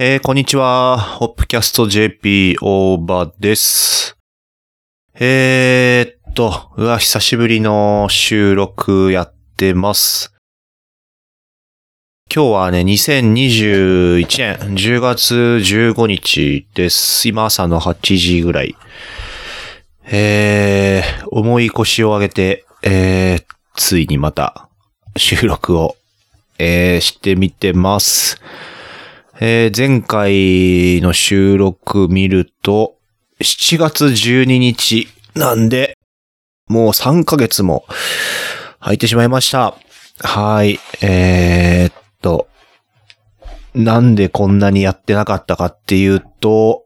[0.00, 0.96] えー、こんにちは。
[0.96, 4.16] ホップキャスト JP オーバーです。
[5.18, 10.32] えーっと、うわ、久しぶりの収録やってます。
[12.32, 14.22] 今日はね、2021
[14.60, 17.28] 年10月15日です。
[17.28, 18.76] 今朝の8時ぐらい。
[20.04, 24.68] えー、重い腰を上げて、えー、ついにまた
[25.16, 25.96] 収録を、
[26.60, 28.40] えー、してみてます。
[29.40, 32.96] えー前回の収録見ると、
[33.40, 35.06] 7月12日
[35.36, 35.96] なんで、
[36.66, 37.84] もう3ヶ月も
[38.80, 39.76] 空いてしまいました。
[40.24, 40.80] はい。
[41.02, 42.48] えーっと、
[43.74, 46.84] なんでこんなにやってなかったかっていうと、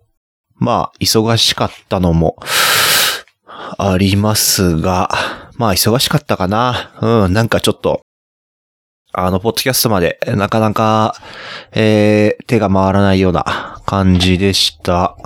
[0.54, 2.36] まあ、忙しかったのも
[3.78, 5.08] ありますが、
[5.56, 6.92] まあ、忙しかったかな。
[7.00, 8.02] うん、なんかちょっと、
[9.14, 11.14] あの、ポッドキャストまでなかなか、
[11.72, 15.16] えー、手が回らないような感じでした。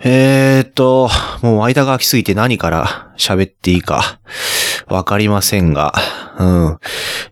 [0.00, 1.08] えーっと、
[1.40, 4.20] もう間が空きすぎて何から喋っていいか
[4.88, 5.94] わかりませんが、
[6.38, 6.78] うん。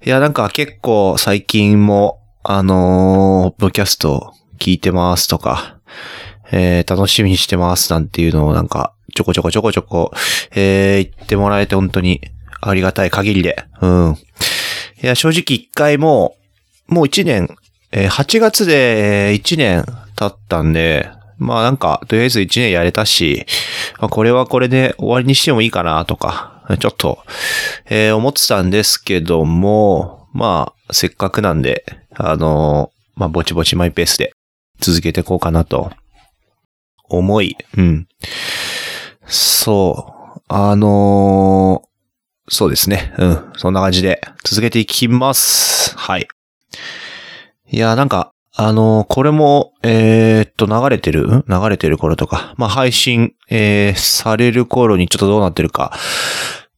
[0.04, 5.78] いや、なんか結構最近も、あのー、ポッドキャスト聞いてますとか、
[6.52, 10.12] えー、楽しみにしてますなんていうのをなんか、ちょこちょこちょこちょこ、
[10.54, 12.20] えー、言ってもらえて本当に
[12.60, 14.16] ありがたい限りで、うん。
[15.02, 16.36] いや、正直一回も、
[16.86, 17.48] もう一年、
[17.92, 19.84] えー8月で一年
[20.16, 21.08] 経ったんで、
[21.38, 23.46] まあなんか、とりあえず一年やれたし、
[24.00, 27.18] まあこれはこれで終わりにしてもいいかなとか、ちょっと、
[27.86, 34.32] えー思ってたんですけども、まあ、せっかくなんで、あのーまあぼちぼちマイペースで
[34.80, 35.90] 続けていこうかなと、
[37.08, 38.08] 思い、うん。
[39.26, 41.86] そう、あのー
[42.48, 43.14] そうですね。
[43.18, 43.52] うん。
[43.56, 45.96] そんな感じで続けていきます。
[45.96, 46.28] はい。
[47.68, 51.44] いや、なんか、あのこれも、えーっと、流れてる？
[51.46, 55.92] 流れてる頃とか、まあ、配信、えーされる頃にちょっとどうなってるか、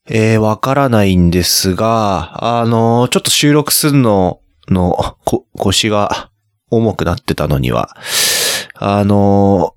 [0.09, 6.31] えーわからないんですが、あのちょっと収録するのの、こ、腰が
[6.71, 7.97] 重くなってたのには、
[8.75, 9.77] あの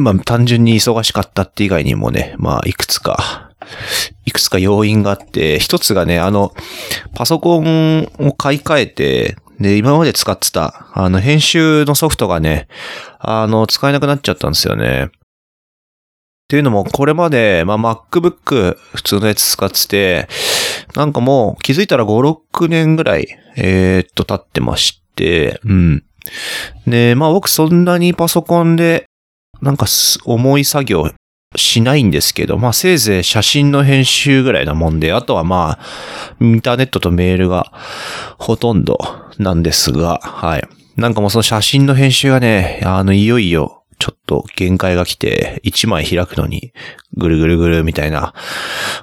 [0.00, 3.52] まあ、単純に忙しかったって以外にもね、まあ、いくつか、
[4.24, 6.52] いくつか要因があって、一つがね、あの、
[7.14, 12.66] パソコンを買い替えて、で、今まで使ってた、あの、編集のソフトがね、
[13.18, 15.04] あの、使えなくなっちゃったんですよね。
[15.04, 15.10] っ
[16.48, 20.28] ていうのも、これまで、まあ、MacBook 普通のやつ使ってて、
[20.96, 26.04] なんかもう気づいたら5、6年ぐらい、えーっと経ってまして、うん。
[26.86, 29.06] で、まあ僕そんなにパソコンで、
[29.62, 29.86] なんか
[30.24, 31.10] 重い作業
[31.56, 37.72] しないんですけど、まあせいぜい写真の編集ぐらいなもんで、あとはまあ、インターネットとメールが
[38.38, 38.98] ほとんど
[39.38, 40.68] なんですが、はい。
[40.96, 46.72] なんかもうその写真の編集がね、あの、いよいよ、ちょっと限界が来て、一枚開くのに、
[47.16, 48.32] ぐるぐるぐるみたいな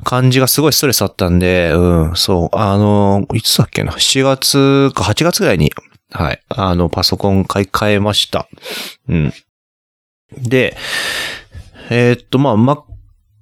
[0.03, 5.71] 感じがすごいストレスあったんで、うん、そう、あの、いつだっけな、7月か8月ぐらいに、
[6.11, 8.47] はい、あの、パソコン買い替えました。
[9.09, 9.33] うん。
[10.31, 10.75] で、
[11.89, 12.55] えーっと、まあ、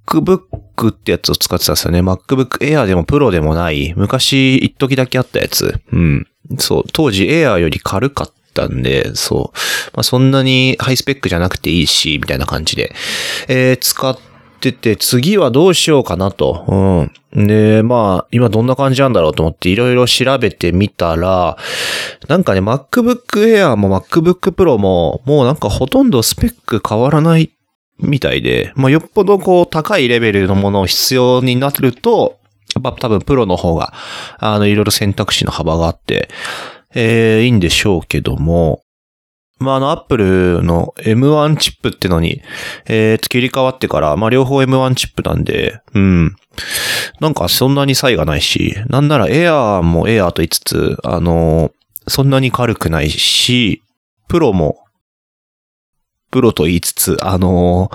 [0.06, 2.00] MacBook ってやつを使ってたんですよね。
[2.00, 5.80] MacBook Air でも Pro でもない、昔一時だけあったやつ。
[5.92, 6.26] うん。
[6.58, 9.58] そう、当時 Air より軽かったんで、そう。
[9.94, 12.94] まあ、そんなにハイスペックじゃなくていいし、みたいな感じで、
[13.48, 14.16] えー使っ
[14.72, 17.10] てて、次はどうしようかなと。
[17.34, 17.46] うん。
[17.46, 21.56] で、まあ、今どんな感じなんだろうと思っていろいろ調べてみたら、
[22.28, 27.50] なんかね、MacBook Air も MacBook Pro も、もうなんかほとんどスペック変わらない
[27.98, 32.38] みたいで、まあ、よっぽどこう高いレベルのものを必要になると、
[32.74, 33.92] やっぱ多分プロの方が、
[34.38, 36.28] あの、いろいろ選択肢の幅があって、
[36.94, 38.82] えー、いいんでしょうけども、
[39.58, 42.42] まあ、あの、アップルの M1 チップってのに、
[42.86, 46.36] えー、切り替わってから、まあ、両方 M1 チップなんで、うん。
[47.20, 51.70] なんかそんなに差異がないし、なんなら Air も Air と言いつつ、あの、
[52.06, 53.82] そんなに軽くないし、
[54.28, 54.86] プロも
[56.30, 57.90] プロと言いつつ、あの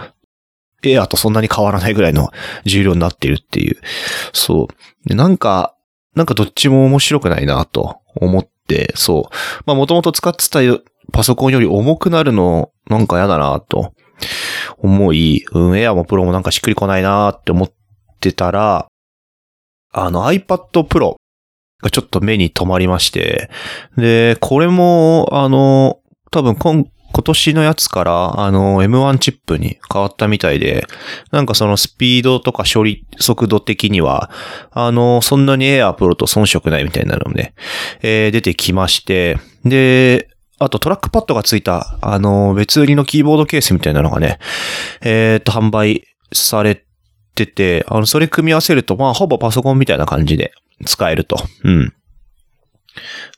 [0.84, 2.32] エアーとそんなに変わらないぐらいの
[2.66, 3.78] 重量になっているっていう。
[4.34, 4.68] そ
[5.06, 5.08] う。
[5.08, 5.76] で、なんか、
[6.16, 9.64] なんかどっちも面白くないなと思って、そう。
[9.66, 10.82] まあもともと使ってたよ
[11.12, 13.94] パソコンより重くなるの、なんか嫌だなと
[14.78, 17.72] 思い、うん、エアもプロもなんかしっくりこないなって思っ
[18.20, 18.88] てたら、
[19.94, 21.16] あの iPad Pro
[21.82, 23.50] がちょっと目に留まりまして、
[23.98, 26.00] で、これも、あの、
[26.32, 30.86] 多分今、今年のやつから、あの、M1 チップに変わったみたいで、
[31.32, 34.32] なんかそのスピードとか処理速度的には、
[34.72, 37.54] あの、そんなに Air Pro と遜色ないみたいなのもね、
[38.02, 40.30] えー出てきまして、で、
[40.64, 44.38] あとトラックパッドがついた、あの、別売りのキーボードケースみたいなのがね、
[45.02, 46.86] えっ、と、販売され
[47.34, 50.54] てて、あの、それ組み合わせると、まあ、ほぼパソコンみたいな感じで
[50.86, 51.38] 使えると。
[51.64, 51.94] うん。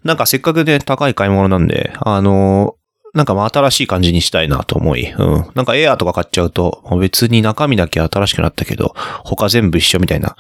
[0.04, 2.76] なんかせっかくね、高い買い物なんで、あの
[3.14, 5.46] なんかまあ新しい感じにしたいなと思い、うん。
[5.54, 10.36] なんかエアーとか買っちゃうと、別に中身だけ新しくなったけど、他全部一緒みたいな、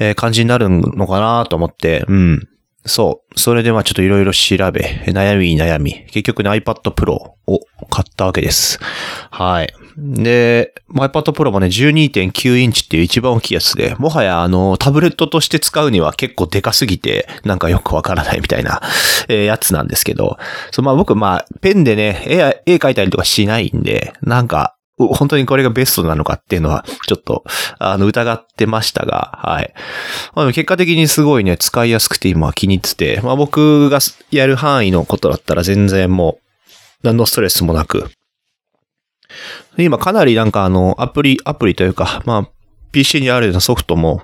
[0.00, 2.48] えー感じになるのかなと思って、うん。
[2.88, 3.38] そう。
[3.38, 7.36] それでまあちょっといろいろ調べ、悩みに悩み、結局ね iPad Pro を
[7.90, 8.78] 買ったわけです。
[9.30, 9.72] はい。
[9.96, 18.80] で、iPad Pro もね12.9インチっていう一番大きいやつで、もはやあのタブレットとして使うには結構でかすぎて、なんかよくわからないみたいな、
[19.28, 20.38] えーやつなんですけど、
[20.70, 27.44] そうまあ僕まあペンでね、絵、絵描いたりとかしないんで、なんか、本当にこれがベストなのかっていうのは、ちょっと、
[27.78, 29.72] あの、疑ってましたが、はい。
[30.34, 34.00] まあ、でも結果的にすごいね、使いやすくて今気に入ってて、まあ僕が
[34.30, 36.48] やる範囲のことだったら全然もう、
[37.02, 38.10] 何のストレスもなく。
[39.76, 42.50] 今かなりなんかあの、アプリ、アプリというか、まあ、
[42.90, 44.22] PC にあるようなソフトも、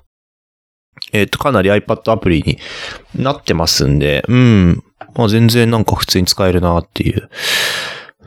[1.13, 2.59] えっ、と、かなり iPad アプリに
[3.15, 4.85] なってますんで、うん。
[5.15, 7.29] まあ全然なんか普通に使えるなっていう。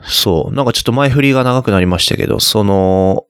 [0.02, 0.54] そう。
[0.54, 3.24] なんかちょっと前振りが長くなりましたけど、その、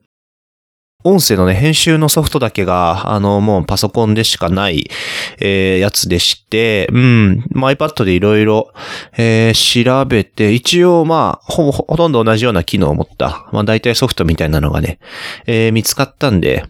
[1.04, 4.90] 音声のね、編集のソフトだけが、あの、もうパソコンでしかない、
[5.38, 8.72] えーやつでして、うん、まあ、iPad でいろいろ、
[9.16, 14.98] えー調べて、一応まあ、ほぼ、ほとんど同じような機能を持った、まあ、大体ソフトみたいなのがね、
[15.46, 16.64] えー見つかったんで、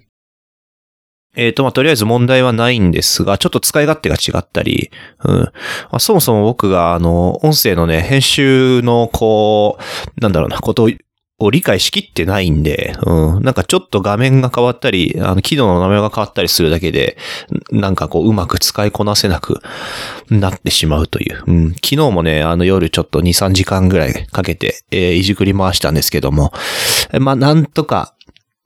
[1.37, 4.91] えっ、と、まあ、とりあえず問題はないんですが、ちょっと使い勝手が違ったり、
[5.25, 5.37] うん。
[5.37, 5.51] ま
[5.93, 10.89] あ、そもそも僕が、あの、音声のね、編集の、こう、なんだろうな、こと
[11.39, 13.43] を理解しきってないんで、うん。
[13.43, 17.17] なんかちょっと画面が変わったり、あの、機能の名前が変わったりするだけで、
[17.71, 19.61] なんかこう、うまく使いこなせなく
[20.31, 21.45] なってしまうという。
[21.47, 21.69] うん。
[21.75, 26.53] 昨日もね、あの夜ちょっと2、3時間ぐらいかけて、えーいじくり回したんですけども、
[27.21, 28.15] まあ、なんとか、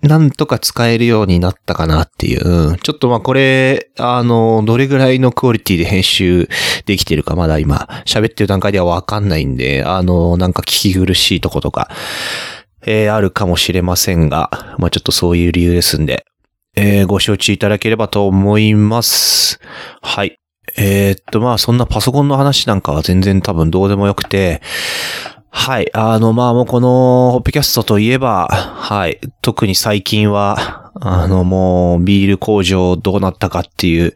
[0.02, 2.76] なんとか使えるようになったかなっていう。
[2.78, 6.49] ちょっとまあこれ、あの、どれぐらいのクオリティで編集
[6.87, 11.88] できてるかまだ今喋ってる段階ではわかんないんで、あの、なんか聞き苦しいとことか、
[12.84, 16.25] えーあるかもしれませんが、まあちょっとそういう理由ですんで、
[16.75, 19.60] えーご承知いただければと思います。
[20.00, 20.37] はい。
[20.76, 24.62] えーっと、まあそんなパソコンの話なんかは全然多分どうでもよくて、
[25.54, 25.90] はい。
[25.94, 29.20] あの、まあもうこの、ホッピキャストといえば、はい。
[29.43, 34.14] 特に最近は、あのもう、ビール工場どうなったかっていう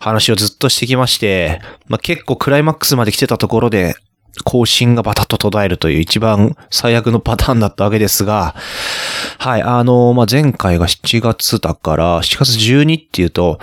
[0.00, 3.96] 話をずっとしてきまして、まあ結構クライマックスまで来てたところで、
[4.44, 8.54] 更新がバタッと途絶えるという一番最悪のパターンだったわけですが、
[9.38, 13.58] はい、あの、まあ、前回が7月だから、7月12っていうと、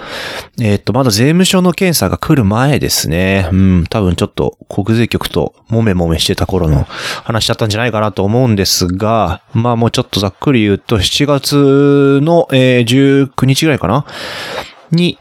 [0.60, 3.50] えっ、と、まだ税務署の検査が来る前ですね。
[3.52, 14.06] うん、多分ちょっと国税局ともめもめしてた頃の話だったんじゃないかなと思うんですが、まあもうちょっとざっくり言うと、7月の、えー19日ぐらいかな？
[14.92, 15.18] に、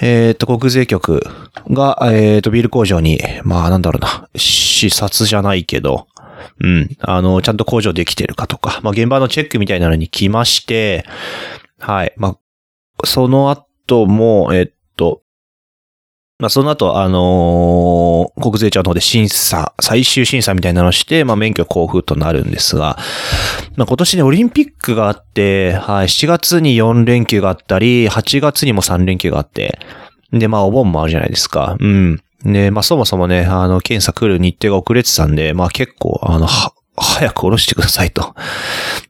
[0.00, 1.26] えっ、と、国税局
[1.70, 6.06] が、えっ、と、ビール工場に、まあ、なんだろうな、視察じゃないけど、
[6.60, 11.04] うん、あの、ちゃんと工場できてるかとか、まあ、現場のチェックみたいなのに来まして、
[11.78, 14.75] はい、まあ、その後も、えっと、
[16.38, 22.98] まあ、その後、あのー国税庁の方で審査、最終審査みたいなのをして、まあ、免許交付となるんですが、
[23.76, 29.78] まあ、今年ね、オリンピックがあって、はい、7月に4連休があったり、8月にも3連休があって、
[30.32, 31.76] で、まあ、お盆もあるじゃないですか。
[31.80, 32.22] うん。
[32.44, 38.34] で、まあ、そもそもね、あの、検査来る日程が遅れてたんで、まあ、結構、あの、は、早く下ろしてくださいと。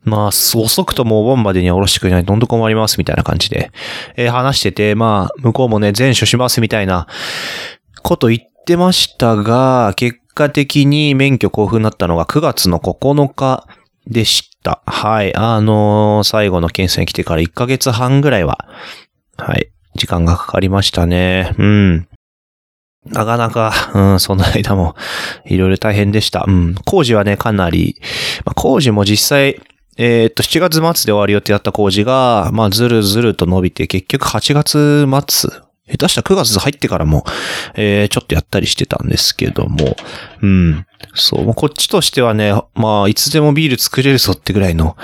[0.05, 3.71] まあ、遅くともお盆までには下ろしてくれないとどんどん困りますみたいな感じで、
[4.17, 7.07] えー話してて、まあ、向こうもね、全処しますみたいな
[8.03, 13.67] こと言ってましたが、結果的に免許交付になったのが9月の9日
[14.07, 14.83] でした。
[14.87, 15.35] はい。
[15.35, 18.69] あのー最後の検査に来てから1ヶ月半ぐらいは、
[19.37, 19.71] はい。
[19.95, 21.55] 時間がかかりましたね。
[21.59, 22.09] うん。
[23.11, 24.97] なかなか、 うん、その間も、
[25.47, 26.45] いろいろ大変でした。
[26.47, 26.75] うん。
[26.85, 27.97] 工事はね、かなり、
[28.45, 29.61] まあ、工事も実際、
[29.99, 35.51] えーっと、7月末で終わる予定だった工事が、まあ、ずるずると伸びて、結局8月末、
[35.89, 37.25] 下手したら9月入ってからも、
[37.75, 39.97] えー、ちょっとやったりしてたんですけども、
[40.43, 40.87] うん。
[41.15, 44.97] そう、こっちとしてはね、まあ、いつでもビール作れるぞってぐらいの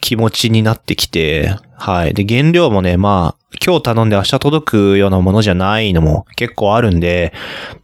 [0.00, 2.14] 気持ちになってきて、はい。
[2.14, 7.32] で、原料もね、まあ、今日頼んで明日届くようなものじゃないのも結構あるんで、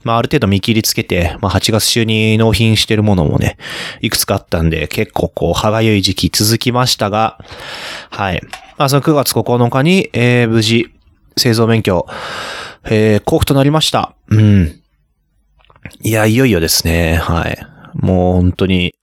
[0.03, 3.57] まあ、ある程度見切りつけて、まあ、8月中に納品してるものもね、
[4.01, 7.39] いくつかあったんで、結構こう、歯がゆい時期続きましたが、
[8.11, 8.43] はい。
[8.77, 10.91] まあ、その9月9日に、えー、無事、
[11.37, 12.07] 製造免許、
[12.85, 14.15] えー、交付となりました。
[14.29, 14.81] うん。
[16.03, 17.17] いや、いよいよですね。
[17.17, 17.59] はい。
[17.95, 18.95] もう本当に、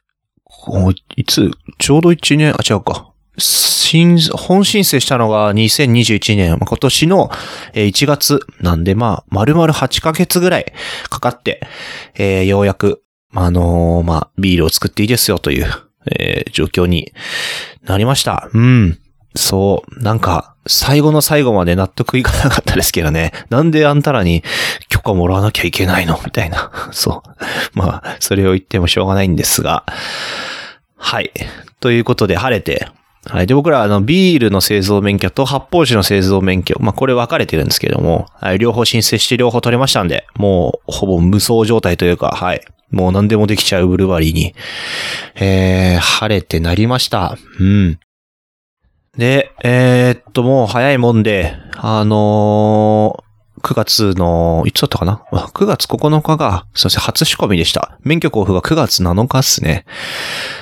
[1.15, 3.11] いつ、ちょうど1年、あ、違うか。
[3.37, 7.29] 新、本申請したのが2021年、今年の
[7.73, 10.73] 1月なんで、まあ、丸々8ヶ月ぐらい
[11.09, 11.61] かかって、
[12.15, 15.65] えー、ようやく、あのー、まあ、ビールを作っていいですよという、
[16.11, 17.13] えー、状況に
[17.83, 18.49] なりました。
[18.53, 18.99] うん。
[19.35, 23.31] そう、なんか、最後の最後まで納得いかなかったですけどね。
[23.49, 24.43] なんであんたらに
[24.89, 26.19] 許可もらわなきゃいけないの？
[26.23, 26.71] みたいな。
[26.91, 27.29] そう。
[27.73, 29.85] まあ、それを言ってもしょうがないんですが。
[30.97, 31.31] はい。
[31.79, 32.87] ということで、晴れて、
[33.25, 33.47] はい。
[33.47, 38.59] で、僕ら、あの、ビールの製造免許と発泡酒の製造免許、まあ、これ分かれてるんですけども、はい。
[38.59, 42.61] 両方申請して両方取れましたんで、もう、ほぼ無双状態というか、はい。
[42.89, 44.53] もう何でもできちゃうブルワリーに、
[45.35, 47.37] えー、晴れてなりました。
[47.59, 47.99] うん。
[49.17, 57.97] で、えー、っと、もう早いもんで、あのー、9月の、いつだったかな ?9 月9日が、すいません、初仕込みでした。
[58.03, 59.85] 免許交付が9月7日っすね。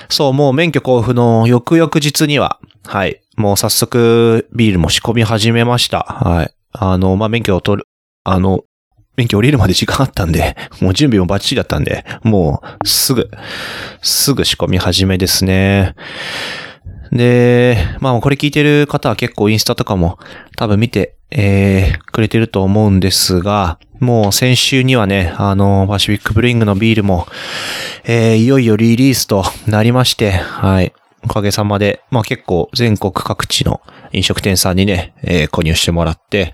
[0.10, 6.00] そう、もう免許交付の翌々日には、はい、もう早速ビールも仕込み始めました。
[6.00, 6.54] はい。
[6.72, 7.88] あの、まあ、免許を取る、
[8.24, 8.64] あの、
[9.16, 13.30] 免許降りるまで時間あったんで、 もう準備もバッチリだったんで、もうすぐ、
[14.02, 15.94] すぐ仕込み始めですね。
[17.12, 20.20] で、まあこれ聞いてる方は結構インスタとかも
[20.56, 27.28] 多分見て、えー、くれてると思うんですが、もう先週にはね、あの、パシフィックブリングのビールも、
[28.06, 30.94] えー、いよいよリリースとなりまして、はい。
[31.24, 33.82] おかげさまで、まあ結構全国各地の
[34.14, 36.54] 飲食店さんにね、えー、購入してもらって、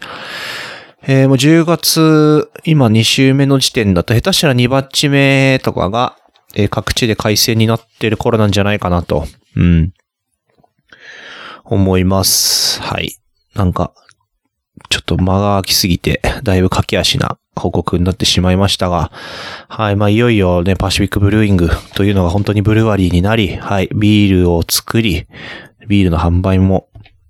[1.07, 6.17] えー、もう10月、今2週目の時点だと、下手したら2バッチ目とかが、
[6.55, 9.27] えー、各地で改正になってる頃なんじゃないかなと。
[9.55, 9.93] うん。
[11.65, 12.81] 思います。
[12.81, 13.17] はい。
[13.55, 13.93] なんか、
[14.89, 19.11] ちょっと間が空きすぎて、だいぶ駆け足な報告になってしまいましたが、
[19.67, 19.95] はい。
[19.95, 23.89] まあ、いよいよね、パシフィックブルーイングというのが本当にブルワリーになり、はい。
[23.95, 25.27] ビールを作り、
[25.87, 26.89] ビールの販売も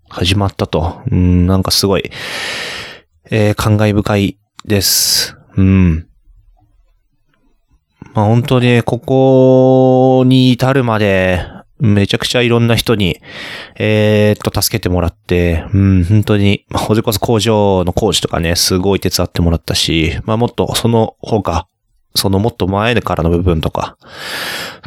[0.10, 1.01] 始まったと。
[1.10, 2.12] うん、なんかすごい、
[3.30, 5.38] えー、感慨深いです。
[5.56, 6.08] うん。
[8.13, 11.46] まあ本当にここに至るまで、
[11.79, 13.20] めちゃくちゃいろんな人に、
[13.75, 21.67] えー、っと、助けてもらって、うん、本当に、まあ、ほれこそ工場の工事とかね、すごい手伝ってもらったし、まあ、もっと、その他、
[22.15, 23.98] そのもっと前からの部分とか、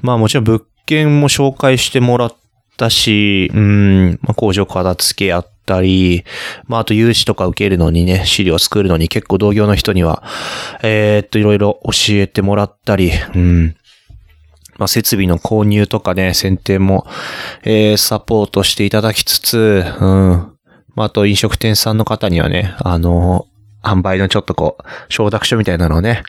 [0.02, 2.36] まあ、もちろん物件も紹介してもらっ
[2.78, 6.24] たし、うん、まあ、工場片付けやったり、
[6.66, 10.22] まあ、あと融資とか受けるのにね、資料作るのに結構同業の人には、
[10.82, 13.76] えー、っと、いろいろ教えてもらったり、うん、
[14.78, 17.06] まあ、設備の購入とかね、選定も、
[17.64, 20.52] えー、サポートしていただきつつ、うん。
[20.94, 23.46] まあ、あと飲食店さんの方にはね、あの、
[23.82, 24.82] 販売のちょっとこう、
[25.12, 26.22] 承諾書みたいなのをね、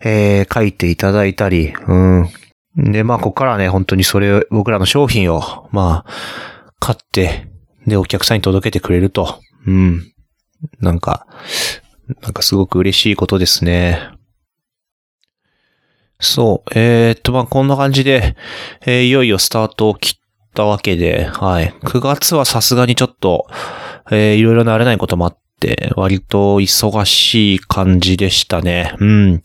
[0.00, 2.28] えー、書いていただいたり、うん。
[2.76, 6.12] で、まあ、ここからね、本当にそれを、僕らの商品を、まあ、
[6.80, 7.48] 買って、
[7.86, 9.40] で、お客さんに届けてくれると。
[9.66, 10.12] うん。
[10.80, 11.26] なんか、
[12.22, 14.13] なんかすごく嬉しいことですね。
[16.24, 16.70] そう。
[16.74, 18.36] えー、っと、まあ、こんな感じで、
[18.86, 20.14] えー、いよいよスタートを切っ
[20.54, 21.74] たわけで、はい。
[21.84, 23.46] 9月はさすがにちょっと、
[24.10, 28.94] えー、いろいろ慣れないこともあって、割と忙しい感じでしたね。
[28.98, 29.42] うん。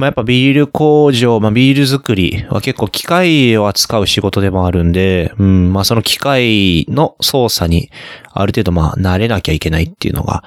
[0.00, 7.90] まあ、やっぱビール工場、まあ、ビール作りは結構機械を扱う仕事でもあるんで、うん、まあ、その機械の操作に
[8.32, 10.42] ある程度まあ、慣れなきゃいけないっていうのが、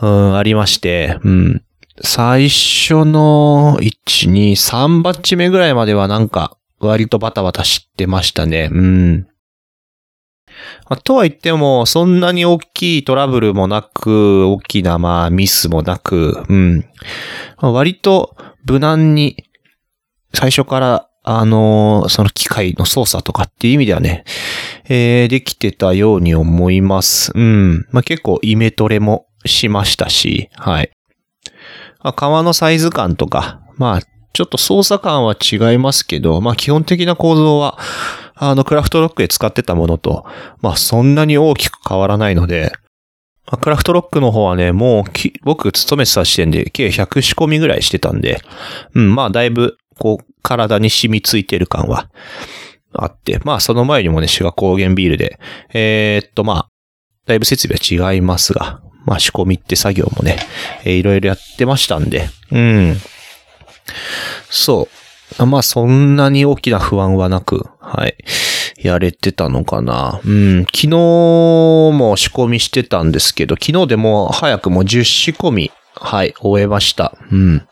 [0.00, 1.62] うん、ありまして、うん。
[2.02, 8.68] 最初の1、2、3バッチ目ぐらいまではなんか割とバタバタしてましたね。
[8.72, 9.28] うん。
[11.04, 16.84] とは言っても、そんなに大きいトラブルもなく、大きなまあミスもなく、うん。
[17.60, 19.44] 割と無難に
[20.34, 24.24] 最初からあのー、その機械の操作とかっていう意味ではね、
[24.88, 27.32] えー、できてたように思います。
[27.34, 27.86] うん。
[27.90, 30.95] まあ、結構イメトレもしましたし、はい。
[32.06, 34.00] まあ、革のサイズ感とか、まあ、
[34.32, 37.80] ちょっと操作感は違いますけど、まあ基本的な構造は、
[38.36, 40.24] あの、クラフトロックで使ってたものと、
[40.60, 42.70] まあそんなに大きく変わらないので、
[43.46, 45.04] まあ、クラフトロックの方はね、もう
[45.42, 48.40] 僕勤めてた時点で計100仕込みぐらいしてたんで、
[48.94, 52.08] うん、まあだいぶ、こう、体に染みついてる感は
[52.92, 55.40] あって、まあその前にもね、滋賀高原ビールで、
[55.72, 56.68] えー、っとまあ、
[57.26, 60.36] だいぶ設備は違いますが、まあ仕込みって作業もね、
[60.84, 62.96] えー、いろいろやってましたんで、うん。
[64.50, 64.88] そ
[65.38, 65.46] う。
[65.46, 68.16] まあそんなに大きな不安はなく、はい。
[68.78, 70.20] やれてたのかな。
[70.24, 70.64] うん。
[70.64, 77.16] 昨日も仕込みしてたんですけど、昨日でも早くも10仕込み、はい、終えました。
[77.30, 77.66] うん。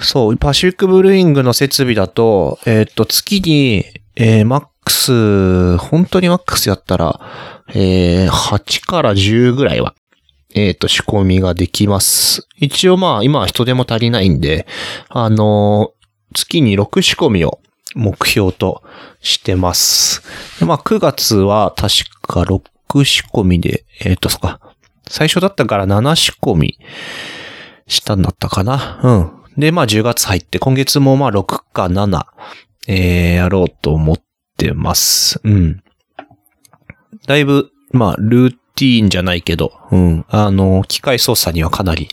[0.00, 3.84] そう、パシフィックブルーイングの設備だと、えーっと、月に、
[4.16, 4.46] えー、
[4.88, 7.20] ックス、本当にマックスやったら、
[7.74, 9.94] えー、8から10ぐらいは、
[10.54, 12.48] えーと、仕込みができます。
[12.56, 14.66] 一応まあ、今は人手も足りないんで、
[15.10, 15.98] あのー
[16.34, 17.58] 月に6仕込みを
[17.94, 18.82] 目標と
[19.22, 20.22] してます。
[20.62, 24.60] まあ、9月は確か6仕込みで、えーと、そっか、
[25.08, 26.78] 最初だったから7仕込み
[27.86, 29.00] したんだったかな。
[29.02, 29.10] う
[29.56, 29.60] ん。
[29.60, 32.26] で、まあ10月入って、今月もまあ6か7、
[32.88, 34.27] えー、やろうと思って
[34.58, 35.40] てます。
[35.44, 35.82] うん。
[37.26, 40.24] だいぶ、まあ、ルーティーンじゃないけど、うん。
[40.28, 42.08] あの、機械操作にはかなり、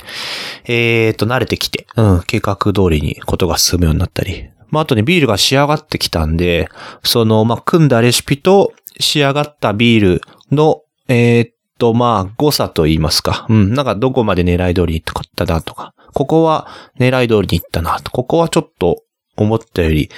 [0.65, 2.23] えーと、慣れてきて、うん。
[2.25, 4.49] 計画通りにことが進むようになったり。
[4.69, 6.69] まあ、あとね、ビールが仕上がってきたんで、
[7.03, 10.21] その、まあ、組んだレシピと仕上がったビール
[10.51, 13.45] の、えーと、まあ、誤差と言いますか。
[13.49, 13.73] うん。
[13.73, 15.03] なんか、どこまで狙い通りにいっ
[15.35, 15.93] たなとか。
[16.13, 18.09] ここは狙い通りにいったなと。
[18.11, 19.03] ここはちょっと
[19.35, 20.09] 思ったより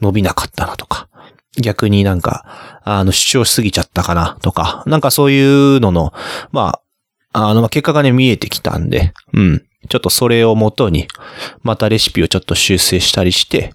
[0.00, 1.08] 伸びなかったなとか。
[1.60, 2.44] 逆になんか、
[2.84, 4.82] あの、主張しすぎちゃったかなとか。
[4.86, 6.12] なんかそういうのの、
[6.52, 6.80] ま
[7.32, 9.64] あ、あの、結果がね、見えてきたんで、うん。
[9.88, 11.08] ちょっとそれをもとに、
[11.62, 13.74] またレシピをちょっと修正したりして、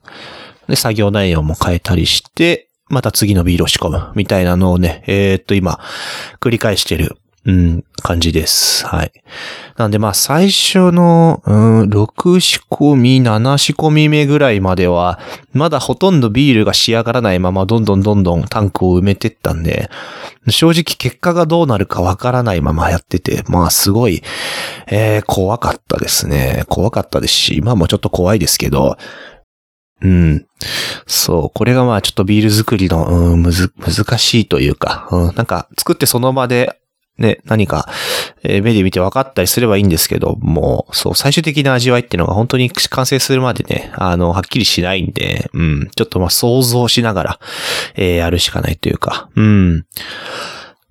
[0.68, 5.80] で、作業内容も変えたりして、また次のビールを仕込む、みたいなのをね、えーっと、今、
[6.40, 8.86] 繰り返してる、うん、感じです。
[8.86, 9.12] はい。
[9.80, 15.20] なんでまあ最初の、うん、6仕込み、7仕込み目ぐらいまでは、
[15.54, 19.90] まだほとんどビールが仕上がらないままどんどんどんどんタンクを埋めてったんで、
[20.50, 24.22] 正直結果がどうなるかわからないままやってて、まあすごい、
[24.88, 26.66] えー、怖かったですね。
[26.68, 28.98] 怖かったですし、今もちょっと怖いですけど、
[30.02, 30.46] うん。
[31.08, 31.58] そう。
[31.58, 36.79] これがまあちょっとビール作りの、うん、むず、難しいというか、うん、なんか作ってその場で、
[37.20, 37.88] ね、何か、
[38.44, 47.40] えー目で見て分かったりすればいいんですけど、もう、そう、最終的な味わいっていうのが本当に完成するまでね、あの、はっきりしないんで、うん、ちょっとまあ想像しながら、
[47.96, 49.86] えーやるしかないというか、うん。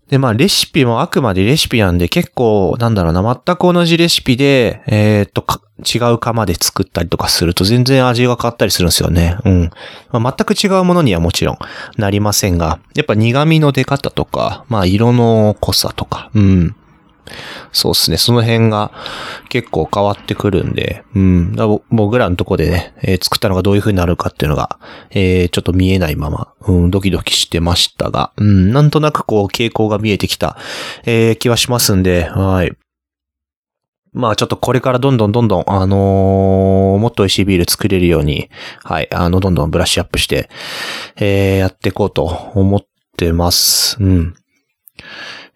[0.08, 5.44] で、まあ、レシピもあくまでレシピなんで、結構、なんだろうな、全く同じレシピで、えーっと、
[5.84, 9.36] 違う釜で作ったりとかすると、全然味が変わったりするんですよね。
[9.44, 9.70] うん。
[10.10, 11.58] まあ、全く違うものにはもちろん
[11.98, 16.76] なりませんが、やっぱ苦味の出方とか、まあ、色の濃さとか、うん。
[17.72, 18.16] そうですね。
[18.16, 18.92] その辺が
[19.48, 21.52] 結構変わってくるんで、うん。
[21.52, 24.78] だから僕らのとこでね、えー作ったのがどういう風になるかっていうのが、
[25.10, 30.56] えーちょっと見えないまま、うん、ドキドキしてましたが、うん、なんとなくこう傾向が見えてきた、
[31.04, 32.72] えー気はしますんで、はい。
[34.12, 38.48] まあちょっとこれからどんどんどんどん、あのーもっと美味しいビール作れるように、
[38.82, 40.48] はい、あの、どんどんブラッシュアップして、
[41.16, 42.86] えーやっていこうと思っ
[43.16, 43.96] てます。
[44.00, 44.34] うん。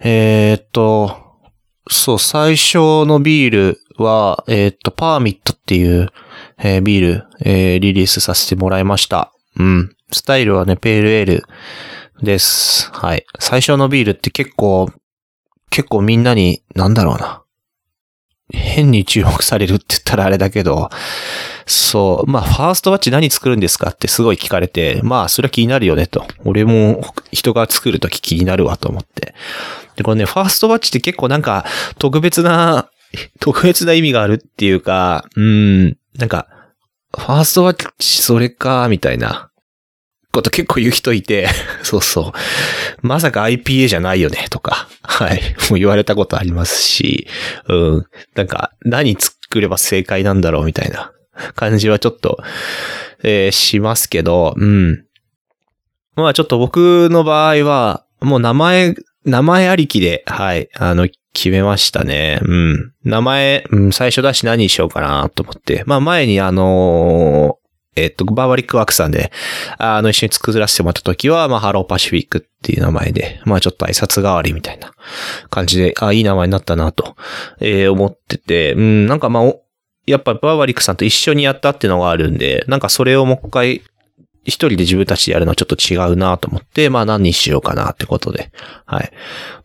[0.01, 1.22] えーっと、
[1.93, 6.09] そう、最初のビールは、えーっと、パーミットっていう、
[6.59, 9.33] えービール、えーリリースさせてもらいました。
[9.59, 9.95] うん。
[10.11, 11.45] スタイルはね、ペールエール
[12.23, 12.91] です。
[12.93, 13.27] はい。
[13.39, 14.91] 最初のビールって結構、
[15.71, 17.43] 結構みんなに、なんだろうな。
[18.53, 20.91] 変に注目されるって言ったらあれだけど、
[21.67, 22.31] そう。
[22.31, 26.27] まあ、ファーストバッチ何作るんですかってすごい聞かれて、まあ、それは気になるよねと。
[26.45, 29.35] 俺も人が作るとき気になるわと思って。
[29.97, 31.65] で、これね、ファーストバッチって結構なんか
[31.99, 32.89] 特別な、
[33.41, 36.47] 特別な意味があるっていうか、うん、なんか、
[37.17, 39.51] ファーストバッチそれか、みたいな
[40.33, 41.49] こと結構言う人いて、
[41.85, 42.33] そうそ
[43.03, 43.07] う。
[43.07, 45.43] まさか IPA じゃないよね、とか、はい。
[45.71, 47.29] もう言われたことありますし、
[47.69, 48.07] うん。
[48.35, 51.13] なんか、何作れば正解なんだろう、みたいな
[51.55, 52.39] 感じはちょっと、
[53.23, 55.05] えーしますけど、うん。
[56.15, 62.41] まあちょっと僕の場合は、もう名前、名前ありきで、はい、あの、決めましたね。
[62.43, 62.93] うん。
[63.05, 65.83] 名前、うん、最初だし何にしようかなと思って。
[65.87, 67.63] まあ前にあのー
[67.95, 69.31] えっと、バーバリックワークさんで、
[69.77, 74.93] あの、一緒に作らせてもらった時は、まあ、ハローパシフィックっていう名前で、まあ、ちょっと挨拶代わりみたいな
[75.51, 77.17] 感じで、あ、いい名前になったなと、
[77.61, 79.53] えー思ってて、うん、なんかまあ、
[80.07, 83.83] やっぱバーバリックさんと一緒にやったっていうのがあるんで、なんかそれをもう一回、
[84.45, 88.51] 一人で自分たちでやるのはちょっと違うなと思って、まあ何にしようかなってことで。
[88.87, 89.13] はい。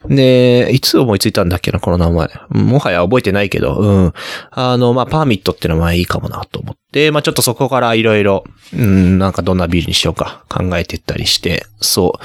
[0.07, 2.29] で、いつ思いついたんだっけな、この名前。
[2.49, 4.13] もはや覚えてないけど、うん。
[4.51, 12.23] あの、まあ、 permit って名前いいかもなと思って、まあちょっとそこからいろいろ、うん、なんかどんなビールにしようか考えていったりして、そう。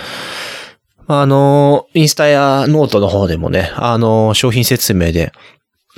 [1.06, 5.32] あの、インスタやノートの方でもね、あの、商品説明で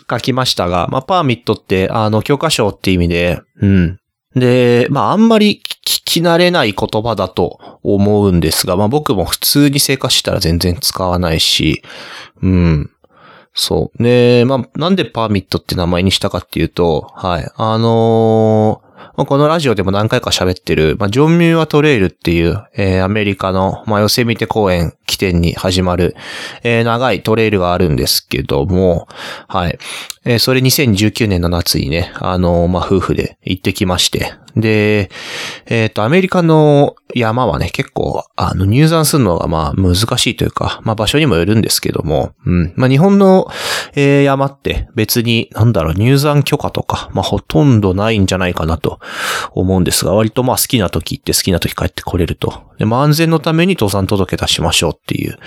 [0.09, 4.01] 書きましたが、まあ、 permit って、あの、許可書って意味で、うん。
[4.35, 11.83] で、まあ、あんまり聞き慣れない言葉だと思うんですが、まあ、僕も普通に生活したら全然使わないし、
[12.43, 12.91] うん。
[13.55, 14.03] そう。
[14.03, 17.49] ね、まあ、なんでパーミットって名前にしたかっていうと、はい。
[17.57, 18.83] あの
[19.17, 26.17] まあ、このラジオでも何回か喋ってる、まあ、ジョン・ミューアトレイルっていう、えー、アメリカの、まあ、ヨセミテ公園起点に始まる、
[26.63, 29.07] えー、長いトレイルがあるんですけども、
[29.49, 29.79] はい。
[30.25, 35.11] えー、それ2019年の夏にね、あのー、まあ、夫婦で行ってきまして、で、
[35.67, 42.73] えっ、ー、と、アメリカの山はね、結構、あの、入山するのが、まあ、難しいというか、まあ、場所にもよるんですけども、うん。
[42.77, 43.49] まあ、日本の、
[43.95, 49.01] えー、山って別に、なんだろう、入山許可とか、まあ、ほとんどないんじゃないかなと
[49.53, 52.63] 思うんですが、割とまあ、好きな時行って好きな時帰ってこれると。
[52.79, 55.39] で、まあ、安全のために登山届出しましょうっていう、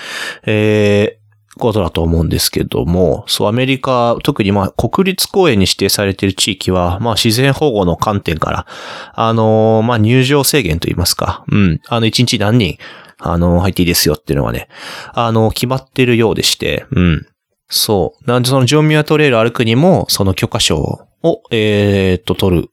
[0.46, 8.68] えー、ことだと思うんですけども、そう、アメリカ、特にまあ国立公園に指定されている地域は、まあ自然保護の観点から、
[9.14, 12.78] あのー、まあ入場制限といいますか、うん、あの一日何人、
[13.20, 14.70] あのー、入っていいですよっていうのがね、
[15.14, 17.28] あのー、決まってるようでして、うん。
[17.70, 18.30] そう。
[18.30, 20.78] なんでそのジョンミュアトレイル歩くにも、その許可証
[21.24, 22.70] を、えー、っと、取る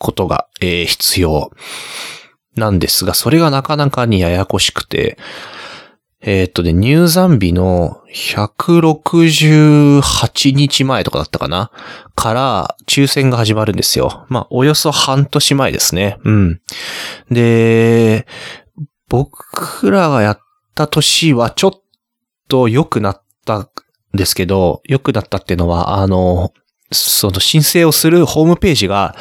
[0.00, 1.52] ことが、えー、必要
[2.56, 5.16] なんですが、それがなかなかにややこしくて、
[6.22, 11.70] えー、っとね、入山日の168日前とかだったかな
[12.14, 14.26] から抽選が始まるんですよ。
[14.28, 16.18] まあ、およそ半年前ですね。
[16.24, 16.60] うん。
[17.30, 18.26] で、
[19.08, 20.40] 僕らがやっ
[20.74, 21.80] た年はちょっ
[22.48, 23.68] と良くなったん
[24.12, 26.52] ですけど、良くなったっていうのは、あの、
[26.92, 29.14] その申請をするホームページが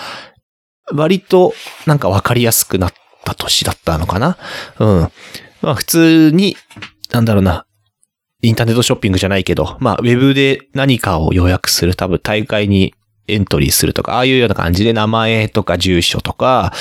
[0.93, 1.53] 割と
[1.85, 4.37] なんかわかりやすくなった年だったのかな？
[4.79, 5.11] うん。
[5.61, 6.55] まあ普通に、
[7.11, 7.65] なんだろうな、
[8.41, 12.93] インターネットショッピングじゃないけど、まあウェブで何かを予約する、多分大会に
[13.27, 16.73] エントリーするとか、ああいうような感じで名前とか住所とか、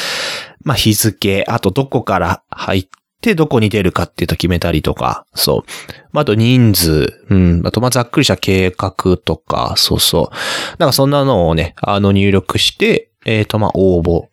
[0.62, 2.88] まあ日付、あとどこから入っ
[3.20, 5.70] てどこに出るかっていうと決めたりとか、そう。
[6.12, 7.62] まあと人数、うん。
[7.66, 10.36] あとまざっくりした計画とか、そうそう。
[10.78, 14.28] なんかそんなのをね、あの入力して、えっ、ー、とまあ応募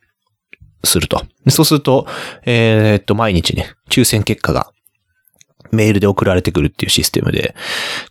[0.85, 1.21] すると。
[1.49, 2.07] そうすると、
[2.45, 4.71] えー、と、毎日ね、抽選結果が
[5.71, 7.55] メールで送られてくるっていうシステムで、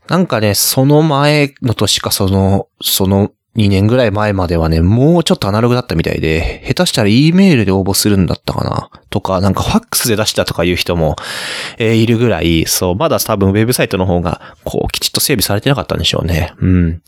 [0.08, 11.14] なんかね、その前の年かその、その2年ぐらい前まではね、もうちょっとアナログだったみたいで、下手したら E メールで応募するんだったかなとか、なんかファックスで出したとかいう人も、
[11.78, 16.52] えー、いるぐらい、そう、まだ多分ウェブサイトの方が、こう、きちっと整備されてなかったんでしょうね。
[16.58, 17.02] うん。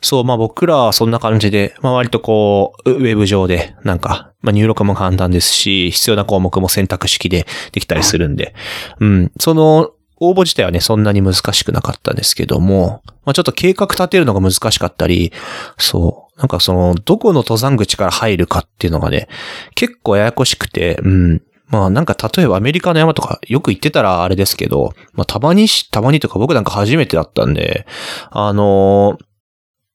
[0.00, 8.54] そう、まあ僕らはそんな感じで、まあ割とこう、ウェブ上で、なんか、まあ入力も簡単ですし、必要な項目も選択式でできたりするんで、
[9.00, 9.32] うん。
[9.38, 9.90] その、
[10.22, 15.32] 応募自体はね、そんなに難しくなかったんですけども、まあちょっと計画立てるのが難しかったり、
[15.78, 19.28] そう、なんかその、どこの登山口から入るかっていうのがね、
[19.74, 21.42] 結構ややこしくて、うん。
[21.68, 27.86] まあなんか例えばアメリカの山とかよく行ってたらあれですけど、まあたまにし、たまにとか僕なんか初めてだったんで、
[28.30, 29.16] あの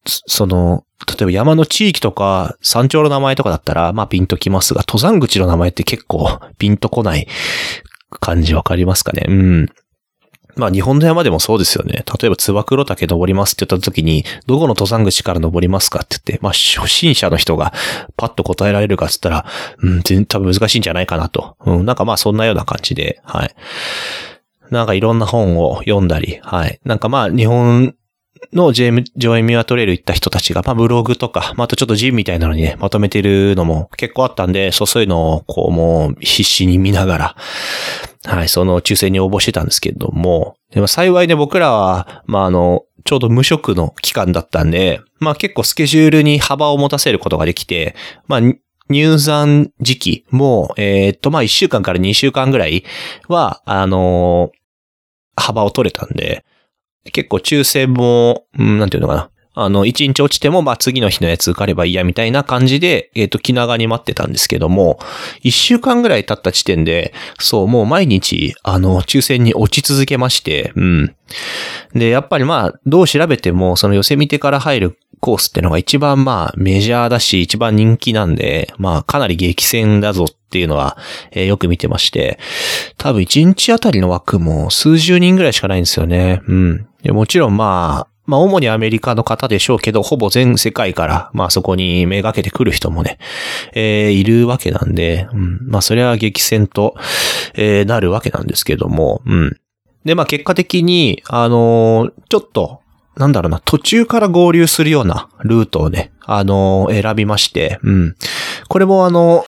[0.05, 7.27] その、例えば山の地域とか山頂の名前とかだったら、まあピンときますが、登山口の名前って結構ピンとこない
[8.19, 9.25] 感じわかりますかね？
[9.27, 9.67] うん。
[10.57, 12.03] まあ日本の山でもそうですよね。
[12.19, 17.73] 例えばつば黒岳登りますって言った時に、どこの登山口から登りますかって言って、まあ初心者の人が
[18.15, 19.45] パッと答えられるかって言ったら、
[19.79, 21.55] うん、全然多分難しいんじゃないかなと。
[21.65, 23.55] うん、なんかまあそんなような感じで、はい。
[24.69, 26.79] なんかいろんな本を読んだり、はい。
[26.83, 27.95] なんかまあ日本
[28.53, 37.35] のジェーム、ジョイミュアトレイル行った人たちが、まあブログとか、まああとちょっとジムみたいなのにね、まとめてるのも結構あったんで、そうそういうのをこうもう必死に見ながら、
[38.25, 47.95] はい、その抽選に応募してたんですけども、でも幸いね、僕らは、まあ、あの、ちょうど無職の期間だったんで、まあ結構スケジュールに幅を持たせることができて、
[48.27, 48.41] まあ、
[48.89, 52.83] 入山時期も、えー、っと、まあ1週間から2週間ぐらい
[53.27, 56.45] は、あのー、幅を取れたんで、
[57.11, 59.29] 結構抽選も、うん、なんていうのかな。
[59.59, 64.99] あの、一日落ちても、まあ、次の日のやつ受かればいいや、みたいな感じで、えっ、ー、と、気長に待ってたんですけども、
[65.41, 71.15] 一週間ぐらい経った時点で、そう、もう毎日、あの、抽選に落ち続けまして、うん。
[71.95, 80.97] で、やっぱりまあ、どう調べても、その寄せ見てから入るコースってのが一番まあ、メジャーだし、一番人気なんで、まあ、かなり激戦だぞっていうのは、
[81.31, 82.37] えー、よく見てまして、
[82.97, 86.41] 多分一日あたりの枠も数十人ぐらいしかないんですよね。
[86.47, 86.87] うん。
[87.07, 93.17] でもちろんまあ、まあ、主にアメリカの方でしょうけど、ほぼ全世界から、まあ、そこにめがけてくる人もね、
[93.71, 96.95] えー、いるわけなんで、うん、まあ、それは激戦と、
[97.53, 99.57] えー、なるわけなんですけども、うん。
[100.03, 102.81] で、まあ、結果的に、あのー、ちょっと、
[103.15, 108.15] なんだろうな、途中から合流するようなルートをね、あのー、選びまして、うん。
[108.67, 109.45] これもあの、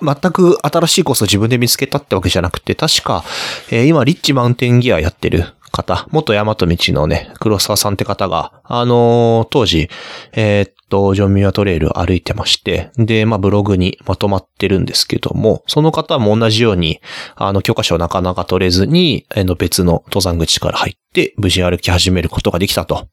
[0.00, 3.24] 全く新しいコースを自分で見つけたってわけじゃなくて、確か、
[3.70, 9.88] えー、今、リッチマウンテンギアやってる方、元大和道のね、黒沢さんって方が、あのー当時、
[10.32, 17.00] えーっと、ジョンミュアトレイル歩いてまして、で、まあブログにまとまってるんですけども、その方も同じように、
[17.34, 23.08] あの、教科書をなかなか取れずに、あの、別の登山口から入って、無事歩き始めることができたと。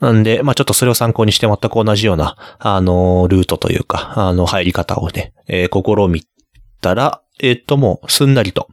[0.00, 6.22] なんで、まあちょっとそれを参考にして全く同じような、あの、ルートというか、あの、入り方をね、えー試み
[6.80, 8.68] たら、えっと、もう、すんなりと、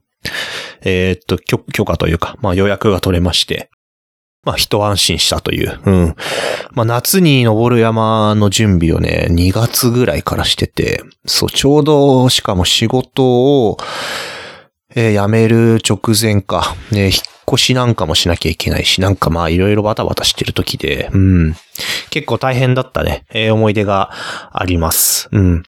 [0.85, 3.69] えーっと、許許可というか、まあ予約が取れまして、
[4.43, 5.79] まあ一安心したという。
[5.85, 6.15] うん。
[6.71, 13.77] まあ夏に登る山の準備をね、2月ぐらいからしてて、そう、ちょうど、しかも仕事を、
[14.95, 17.11] えー辞める直前か、ね、引っ
[17.51, 21.55] 越しなんかもしなきゃいけないし、なんかまあいろいろバタバタしてる時で、うん。
[22.11, 24.11] 結構大変だったね、えー思い出が
[24.51, 25.27] あります。
[25.31, 25.63] うん。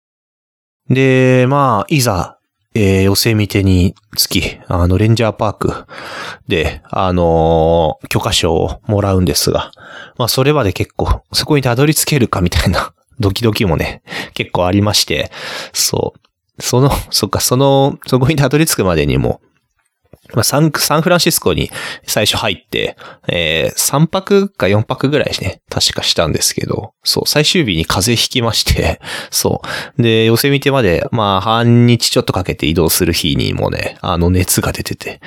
[0.90, 2.37] で、まあ、いざ、
[2.80, 5.86] えー、寄せ見てにつき、あの、レンジャーパーク
[6.48, 9.72] で、あのー許可証をもらうんですが、
[10.18, 14.04] まあ、それまで結構、そこにたどり着けるかみたいな、 ドキドキもね、
[14.36, 15.32] 結構ありまして、
[15.74, 16.62] そう。
[16.62, 19.42] その、そっか、その、そこにたどり着くまでにも、
[20.34, 21.70] まあ、サン、サンフランシスコに
[22.06, 29.00] 最初入って、えー、3泊か4泊ぐらいね、確かしたんですけど、そう、最終日に風邪ひきまして、
[29.32, 29.62] そ
[29.98, 30.02] う。
[30.02, 35.22] で、寄せ見てまで、まあ、半日ちょっとかけて移動する日にもね、あの、熱が出てて、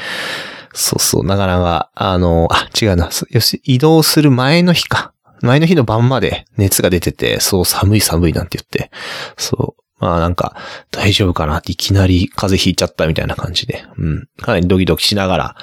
[0.72, 5.12] そうそう、なかなか、あの、あ、違うな、よし、移動する前の日か。
[5.42, 8.90] 前の日の晩まで熱が出てて、そう、寒い寒いなんて言って、
[9.36, 9.79] そう。
[10.00, 10.56] まあなんか、
[10.90, 14.28] 大丈夫かなっていきなり風邪ひいちゃったみたいな感じで、うん。
[14.40, 15.56] かなりドキドキしながら、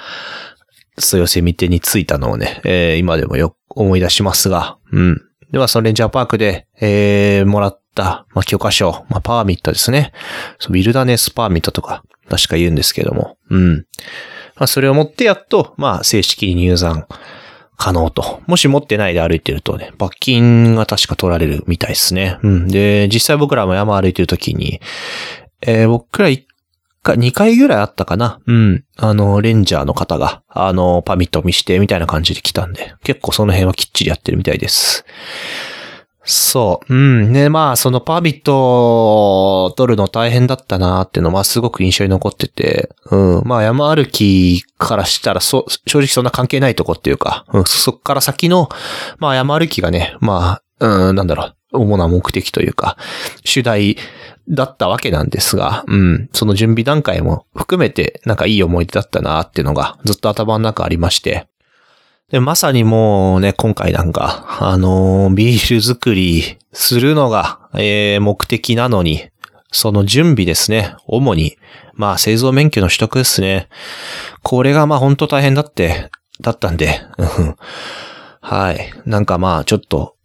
[1.00, 5.22] そう寄せ見てに着いたのをね、えー今でもよく思い出しますが、うん。
[5.52, 10.12] では、そのレンジャーパークで、えー、もらった、まあ、許可証、まあ、パーミットですね。
[10.60, 13.86] そう、ウィルダネスパーミットとか、確か言うんですけども、うん。
[14.56, 17.08] まあ、それを持ってやっと、まあ、正式に入山
[17.78, 18.42] 可能と。
[18.48, 22.40] もし持ってないで歩いてるとね、罰金が確か取られるみたいですね。
[22.44, 22.68] うん。
[22.68, 24.82] で、実際僕らも山歩いてる時に、
[25.62, 26.44] えー僕ら1
[27.04, 28.40] 回、2回ぐらいあったかな。
[28.48, 28.84] うん。
[28.98, 35.06] あの、レンジャーの方が、あの、パミット見して、みたいな感じで来たんで、結構その辺はきっちりやってるみたいです。
[36.30, 36.94] そう。
[36.94, 37.32] うん。
[37.32, 43.44] ね、まあ、そのパーミットを取るの大変だったなっていうのは、すごく印象に残ってて、うん。
[43.46, 48.68] まあ、山歩きからしたら、そ、正直そんな関係ないとこっていうか、うん、そっから先の、
[49.20, 52.98] まあ、山歩きがね、まあ、うん、なんだろう、主な目的というか、
[53.46, 53.98] 主題
[54.50, 61.48] だったわけなんですが、うん、その準備段階も含めて、なんかいい思い出だったなっていうのが、ずっと頭の中ありまして、
[62.30, 69.30] で、まさにもうね、今回なんか、あのービール作りするのが、えー目的なのに、
[69.72, 70.96] その準備ですね。
[71.06, 71.58] 主に、
[71.94, 73.70] まあ製造免許の取得ですね。
[74.44, 76.12] これがまあ本当大変だって、
[76.42, 77.56] だったんで、うん
[78.42, 78.92] はい。
[79.06, 80.18] なんかまあちょっと、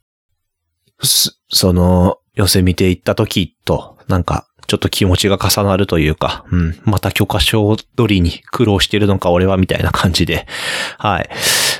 [1.50, 10.46] その、寄せ見ていった時と、なんか、ちょっと気持ちが重なるというか、うん、また許可証取りに苦労してるのか俺はみたいな感じで、
[10.98, 11.28] はい。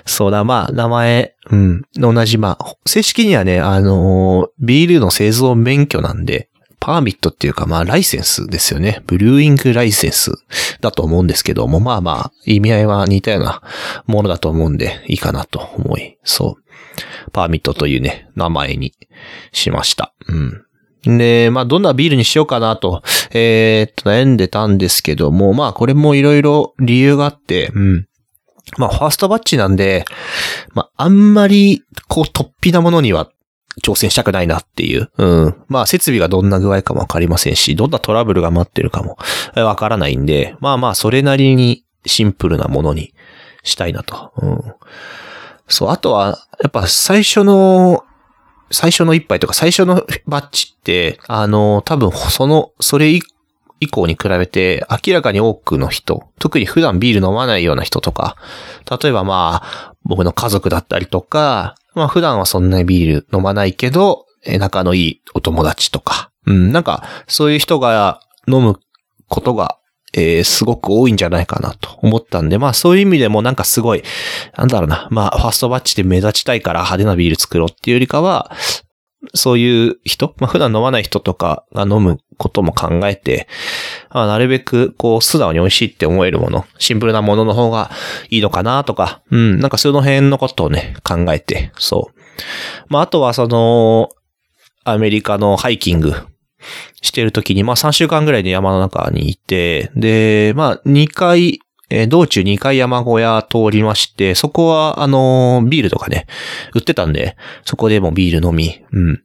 [0.05, 6.49] そうだ、まあ、名前、うん、同じ、まあ、正式にはね、あのービールの製造免許なんで、
[6.83, 9.03] パーミットっていうか、まあ、ライセンスですよね。
[9.07, 10.33] ブルーイングライセンス
[10.81, 13.63] だと思うんですけども、まあまあ、意味合いは似たような
[14.07, 17.31] ものだと思うんで、いいかなと思い、そう。
[17.31, 18.95] パーミットというね、名前に
[19.53, 20.13] しました。
[20.27, 21.19] うん。
[21.19, 28.09] で、まあ、どんなビールにしようかなと、えーっと、悩んでたんですけども、まあ、これもいろいろ理由があって、うん。
[28.79, 30.05] まあ、ファーストバッチなんで、
[30.73, 33.31] まあ、あんまり、こう、突飛なものには
[33.83, 35.11] 挑戦したくないなっていう。
[35.17, 35.57] うん。
[35.69, 39.17] まあ、設備がどんな具合かもわかりませんし、どんなトラブルが待ってるかも
[39.57, 43.15] わからないんで、まあまあ、それなりにシンプルなものに
[43.63, 44.33] したいなと。
[44.37, 44.75] うん。
[45.69, 48.05] そう、あとは、やっぱ最初の、
[48.71, 53.23] 最初の一杯とか最初のバッチって、あの、多分その、それ以
[53.83, 58.37] 以降に比べて明らかに多くの人、特に普段ビール飲まないような人とか、
[59.03, 68.79] 例えばまあ、僕の家族だったりとか、まあ普段はそんなにビール飲まないけど、仲のいいお友達とか、うん、なんか、そういう人が飲む
[69.29, 69.79] ことが、
[70.15, 74.03] えーすごく多いんじゃないかなと思ったんで、まあそういう意味でもなんかすごい、
[74.57, 78.53] なんだろうな、まあファーストバッチで目立ちたいから派手なビール作ろうっていうよりかは、
[79.35, 83.47] そういう人、まあ普段飲まない人とかが飲むことも考えて、
[84.11, 87.91] あ、なるべくこう素直に美味しいって思えるもの、シンプルなものの方が
[88.31, 92.21] いいのかなとか、うん、なんかその辺のことをね、考えて、そう。
[92.89, 94.09] まああとはその、
[94.85, 96.15] アメリカのハイキング
[97.01, 101.61] してる時に、まあ3週間ぐらいで山の中にいて、で、まあ2回、
[101.93, 106.27] えー、道中2階山小屋通りまして、そこは、あのー、ビールとかね、
[106.75, 109.23] 売ってたんで、そこでもビール飲み、うん。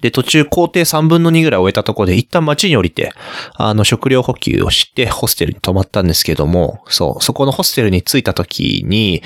[0.00, 3.12] で、途中工程3分の2ぐらい終えたとこで、一旦街に降りて、
[3.54, 9.22] あの、食料補給をして、ホステルに泊まったんですけども、そう、そこのホステルに着いた時に、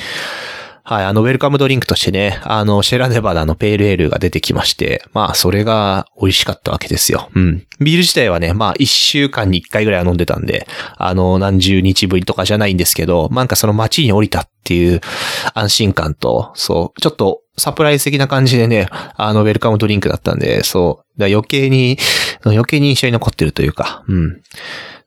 [0.85, 7.31] はい、あの、ウェルカムドリンクとしてね、あの、シェラネバダのペールエールが出てきまして、まあ、それが美味しかったわけですよ。
[7.35, 7.67] うん。
[7.81, 10.67] ビール自体はね、まあ、一週間に一回ぐらいは飲んでたんで、
[10.97, 15.01] あの、何十日ぶりとかじゃないんですけど、なんかその街に降りたっていう
[15.55, 21.97] 安心感と、そう、ちょっとサプライズ的な感じでね、あの、ウェルカムドリンクだったんで、そう、余計に、
[22.45, 24.43] 余計に印象に残ってるというか、うん。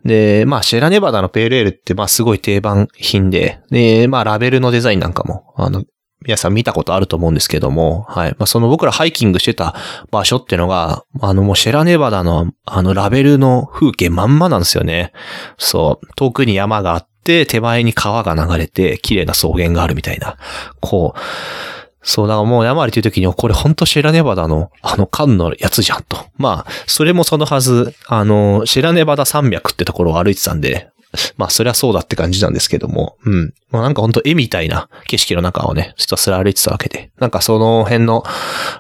[0.06, 5.84] で、まあ、シェラネバダのペールエールって、まあ、すごい定番品で、で、まあ、ラベルのデザインなんかも、あの、
[6.22, 8.32] 皆さん見たことあると思うんですけども、はい。
[8.32, 9.76] まあ、その僕らハイキングしてた
[10.12, 15.12] 場所っていうのが、あのもうシェラネバダのあのラベルの風景まんまなんですよね。
[15.58, 16.08] そう。
[16.16, 20.38] 遠くに山があって、手前に川が流れて、綺麗な草原があるみたいな。
[20.82, 21.20] こう、
[22.06, 26.18] そう、だからもう山ありという時に、これほんとシェラネバダの、あの、缶のやつじゃんと。
[26.38, 30.90] まあ、それもそのはず、あの、シェラネバダ山脈ってところを歩いてたんで、
[31.38, 33.54] まあ、そりゃそうだって感じなんですけども、うん。
[33.72, 38.24] まあ、なんかほんと絵みたいな景色の中をね、ひたすら歩いてたわけで、なんかその辺の、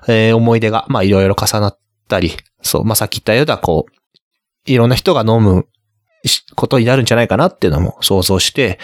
[0.07, 5.65] えー、思い出が、まあ、いろいろ重なったり、そう、まあ、さっき言ったような、こう、いろんな人が飲む
[6.55, 8.79] ことになるんじゃないかなっていうのも想像して、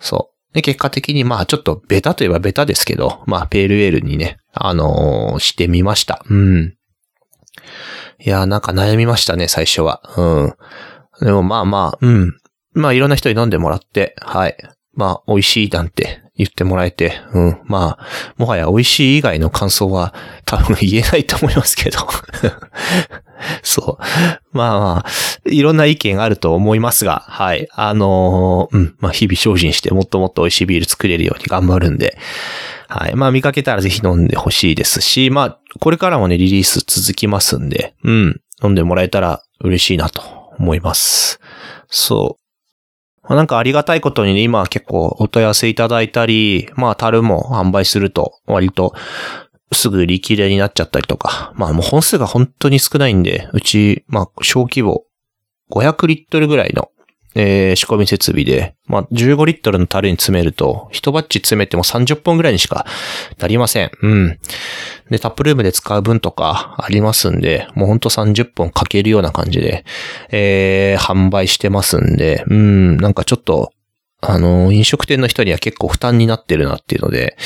[0.00, 6.24] そう、で、結果的にまあちょっとベタといえばベタですけど、まあペールエールにね、あのー、してみました。
[6.28, 6.74] うん。
[8.20, 10.02] いやー、なんか悩みましたね、最初は。
[10.16, 11.24] うん。
[11.24, 12.36] でもまあまあ、うん。
[12.74, 14.56] まあいろんな人に飲んでもらって、はい。
[14.94, 17.60] まあ美味しいなんて言ってもらえて、うん。
[17.64, 18.06] まあ、
[18.38, 20.14] もはや美味しい以外の感想は
[20.46, 21.98] 多分言えないと思いますけど。
[23.62, 24.56] そう。
[24.56, 25.10] まあまあ、
[25.44, 27.68] いろんな意見があると思いますが、はい。
[27.72, 28.94] あのー、うん。
[28.98, 32.16] まあ日々精進してもっともっと美味しいビール作れるように頑張るんで、
[32.88, 33.14] はい。
[33.14, 38.40] まあ見かけたらぜひ飲んでほしいですし、まあ、これからもね、リリース続きますんで、うん。
[38.62, 40.22] 飲んでもらえたら嬉しいなと
[40.58, 41.40] 思います。
[41.88, 42.41] そう。
[43.22, 48.94] まあ、なんかありがたいことにね、今結構お問い合わせいただいたり、まあ、樽も販売すると割と
[49.72, 55.04] すぐ売り切れになっちゃったりとか、まあもう本数が本当に少ないんで、うち、まあ小規模、
[55.70, 56.90] 500リットルぐらいの
[57.34, 62.86] えー、仕込み設備で、まあ、15リットルの樽に詰めると、一バッチ詰めても30本ぐらいにしか
[63.38, 63.90] なりません。
[64.02, 64.38] うん。
[65.10, 69.84] で、タップルームで使う分とかありますんで、もうほんと30本かけるような感じで、
[70.30, 73.72] えー、販売してますんで、うん、なんかちょっと、
[74.24, 77.36] あの、飲食店の人には結構負担になってるなっていうので、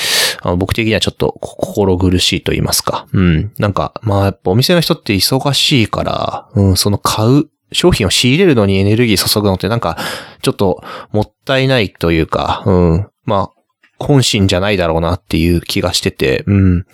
[0.43, 3.07] あの僕的にはちょっと心苦しいと言いますか。
[3.13, 3.53] うん。
[3.59, 9.97] なんか、まあやっぱお店の人って忙しいから、うん、その買う商品を仕入れるのにエネルギー注ぐのってなんか、
[10.43, 13.09] ちょっともったいないというか、うん。
[13.25, 13.57] まあ、
[13.99, 16.87] 本心じゃないだろうなっていう気がしてて、うん。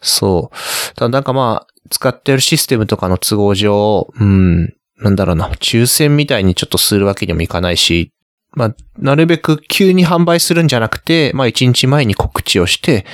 [0.00, 0.94] そう。
[0.94, 4.74] ただなんかまあ、使ってるシステムとかの都合上、うん。
[4.98, 8.10] なんだろうな、抽選みたいにちょっとするわけにもいかないし、
[8.54, 13.04] まあ、なるべく急に販売するんじゃなくて、まあ、1日前に告知をして、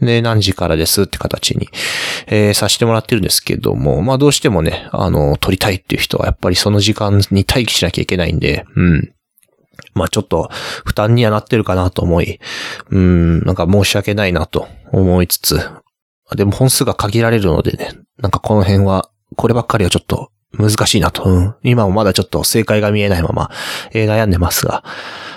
[0.00, 1.68] で、何時からですって形に、
[2.26, 9.12] えー、させてもらってるんですけども、まあ、どうしてもね、あの、撮りたいっていう人はやっぱりその時間に待機しなきゃいけないんで、うん。
[9.94, 10.50] まあ、ちょっと
[10.84, 12.38] 負担にはなってるかなと思い、
[12.90, 15.60] うん、なんか申し訳ないなと思いつつ、
[16.34, 21.24] でも本数が限られるのでね、なんかこの辺は、こればっかりはちょっと難しいなと。
[21.24, 21.54] うん。
[21.62, 23.50] 今もまだちょっと正解が見えないまま、
[23.92, 24.84] えー、悩んでますが。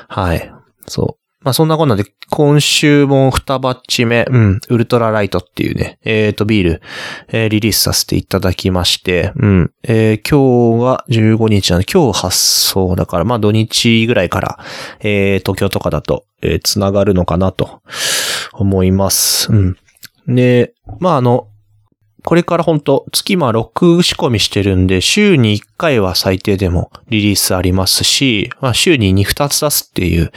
[0.08, 0.52] はい。
[0.88, 1.20] そう。
[1.42, 6.82] まあそんなこんなで、今週も2バッチ目、うん、ウルトラライトっていうね、えっ、ー、と、ビール、
[7.30, 14.60] えー、リリースさせていただきまして、うん、えー、今日が15日なんで、今日発送だから、まあ土日ぐらいから、
[15.00, 17.82] えー、東京とかだと、えー、繋がるのかなと
[18.52, 19.50] 思います。
[19.54, 19.78] うん。
[20.28, 21.48] で、まああの、
[22.26, 30.32] これから本当月ま6仕込みしてるんで、週に1回は最低でもリリースありますし、まあ、週に2、2つ出すっていう、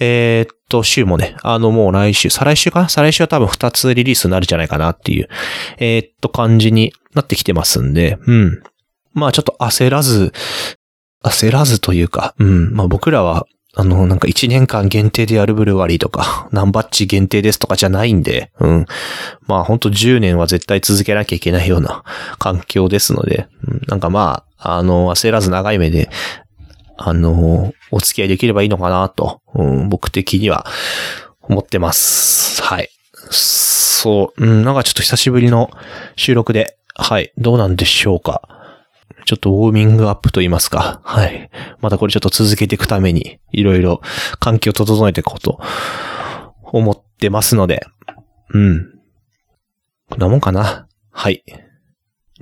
[0.00, 2.88] えー、っと、週もね、あのもう来週、再来週かな？
[2.88, 5.28] 再来週は多分2つリリースになるんじゃないかなっていう、
[5.78, 8.62] えー、っと感じになってきてますんで、うん。
[9.12, 10.32] まあちょっと焦らず、
[11.24, 12.74] 焦らずというか、うん。
[12.74, 13.46] まあ僕らは
[13.78, 18.86] あの、なんか1年間限定でやるブルワリーとか、 何バッチ限定ですとかじゃないんで、うん。
[19.46, 22.02] まあほんと10年は絶対続けなきゃいけないような
[22.38, 26.08] 環境ですので、うん、なんかまあ、あの、焦らず長い目で、
[26.96, 30.64] あの、お付き合いできればいいのかなと、うん、僕的には
[31.42, 32.62] 思ってます。
[32.62, 32.88] はい。
[33.30, 35.70] そう、うん、なんかちょっと久しぶりの
[36.16, 38.55] 収録で、はい、どうなんでしょうか。
[39.26, 41.00] ちょっとウォーミングアップと言いますか。
[41.04, 41.50] はい。
[41.80, 44.00] またこれちょっと続けていくために、いろいろ
[44.38, 45.60] 環境を整えていこうと
[46.62, 47.84] 思ってますので、
[48.50, 48.92] うん。
[50.08, 50.86] こんなもんかな。
[51.10, 51.42] はい。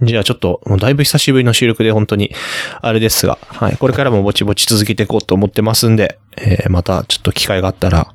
[0.02, 2.34] じゃあちょっと、もうだいぶ久しぶりの収録で本当に、
[2.82, 3.76] あれですが、はい。
[3.78, 8.12] これからもぼちぼち続けていこうと思ってますんで、えー、またちょっと機会があったら、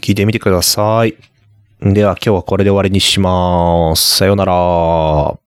[0.00, 1.16] 聞いてみてください。
[1.82, 4.16] では今日はこれで終わりにします。
[4.16, 5.47] さようなら。